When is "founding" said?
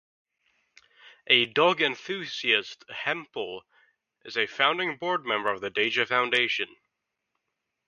4.47-4.97